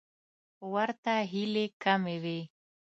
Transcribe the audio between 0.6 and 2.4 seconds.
ورته هیلې کمې وې.